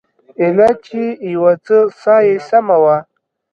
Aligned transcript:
ايله 0.41 0.69
چې 0.85 1.01
يو 1.33 1.45
څه 1.65 1.77
ساه 2.01 2.21
يې 2.27 2.35
سمه 2.49 2.77
وه. 2.83 2.97